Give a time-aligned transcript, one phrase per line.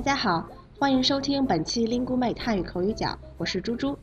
[0.00, 3.98] 大家好，欢迎收听本期 Linguemate 汉语口语角，我是猪猪。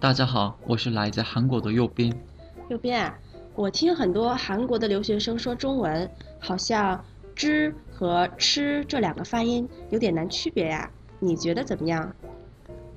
[0.00, 2.12] 大家好，我是来自韩国的右边。
[2.68, 3.16] 右边啊，
[3.54, 6.10] 我听很多韩国的留学生说中文，
[6.40, 7.04] 好像
[7.36, 12.12] “知”和“吃”这两个发音有点难区别呀，你觉得怎么样？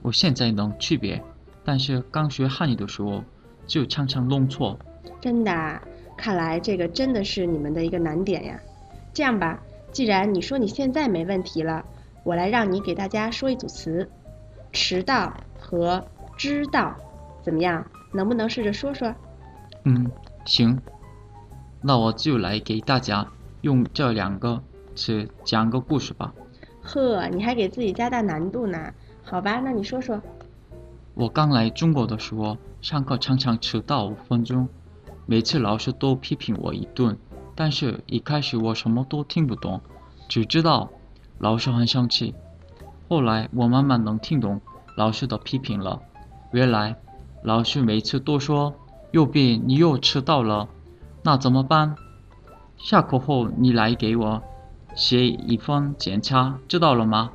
[0.02, 1.24] 我现在能区别，
[1.64, 3.24] 但是刚学汉语的时候
[3.68, 4.76] 就常常弄错。
[5.22, 5.80] 真的啊，
[6.18, 8.60] 看来这个真的是你们的一个难点呀。
[9.14, 11.86] 这样吧，既然你说你现在没问题了，
[12.24, 14.10] 我来让你给大家说一组词：
[14.72, 16.04] 迟到和。
[16.36, 16.96] 知道，
[17.44, 17.86] 怎么样？
[18.12, 19.14] 能不能试着说说？
[19.84, 20.10] 嗯，
[20.46, 20.82] 行。
[21.80, 23.28] 那我就来给大家
[23.62, 24.60] 用这两个
[24.96, 26.34] 词讲个故事吧。
[26.82, 28.92] 呵，你还给自己加大难度呢？
[29.24, 30.20] 好吧，那你说说。
[31.14, 34.68] 我刚来中国的时候，上课常常迟到五分钟，
[35.28, 37.16] 每次老师都批评我一顿。
[37.54, 39.80] 但是，一开始我什么都听不懂，
[40.28, 40.90] 只知道
[41.44, 42.34] 老师很生气。
[43.10, 44.62] 后来，我慢慢能听懂
[44.96, 46.02] 老师的批评了。
[46.54, 46.96] 原来，
[47.44, 48.74] 老师每次都说
[49.12, 50.70] ：“右边你又迟到了，
[51.22, 51.98] 那怎么办？
[52.78, 54.42] 下课后你来给我
[54.96, 57.32] 写一份检查，知道了吗？”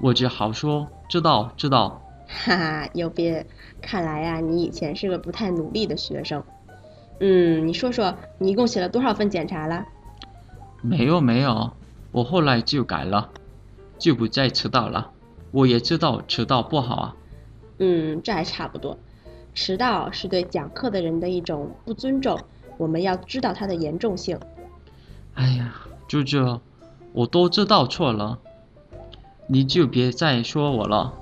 [0.00, 3.46] 我只好说：“知道，知道。”哈哈，右边，
[3.82, 6.42] 看来呀，你以前是个不太努力的学生。
[7.20, 9.84] 嗯，你说说，你一共写了多少份检查了？
[10.80, 11.70] 没有，没有，
[12.12, 13.28] 我后来就改了，
[14.02, 15.12] 就不再迟到了。
[15.52, 17.16] 我也知道迟到不好啊。
[17.78, 18.98] 嗯，这还差不多。
[19.54, 22.36] 迟到是对讲课的人的一种不尊重，
[22.78, 24.40] 我们要知道它的严重性。
[25.34, 25.72] 哎呀，
[26.08, 26.60] 舅舅，
[27.12, 28.40] 我都知道错了，
[29.46, 31.14] 你就别再说我了。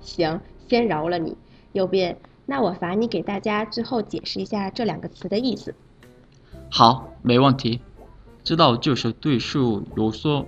[0.00, 1.36] 行，先饶了你。
[1.72, 5.72] 右边，那我罚你给大家最后解释一下这两个词的意思。
[6.68, 7.80] 好，没问题。
[8.42, 10.44] 知道就是对事物有所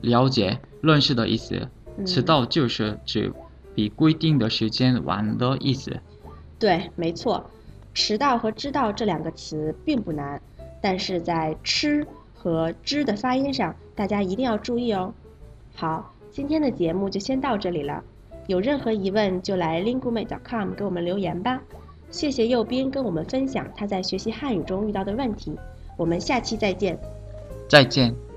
[0.00, 1.68] 了解、认识的意思。
[2.06, 3.32] 迟到就是指。
[3.72, 5.96] 比规定的时间晚的意思。
[6.58, 7.48] 对，没错，
[7.94, 10.42] 迟到和知道这两个词并不难，
[10.82, 15.14] 但是在吃和知的发音上，大家一定要注意哦。
[15.76, 18.02] 好，今天的节目就先到这里了。
[18.48, 21.62] 有任何疑问就来 linguemate.com 给我们留言吧。
[22.10, 25.56] 谢谢右斌跟我们分享他在学习汉语中遇到的问题。
[25.96, 26.98] 我们下期再见。
[27.68, 28.29] 再见。